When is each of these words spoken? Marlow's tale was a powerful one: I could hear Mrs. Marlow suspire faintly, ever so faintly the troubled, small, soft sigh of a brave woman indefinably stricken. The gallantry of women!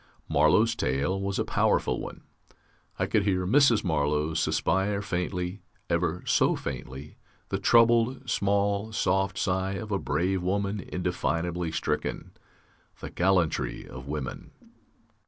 Marlow's 0.27 0.73
tale 0.75 1.21
was 1.21 1.37
a 1.37 1.45
powerful 1.45 1.99
one: 1.99 2.23
I 2.97 3.05
could 3.05 3.21
hear 3.21 3.45
Mrs. 3.45 3.83
Marlow 3.83 4.33
suspire 4.33 4.99
faintly, 4.99 5.61
ever 5.91 6.23
so 6.25 6.55
faintly 6.55 7.17
the 7.49 7.59
troubled, 7.59 8.27
small, 8.27 8.91
soft 8.93 9.37
sigh 9.37 9.73
of 9.73 9.91
a 9.91 9.99
brave 9.99 10.41
woman 10.41 10.79
indefinably 10.79 11.71
stricken. 11.71 12.31
The 12.99 13.11
gallantry 13.11 13.87
of 13.87 14.07
women! 14.07 14.49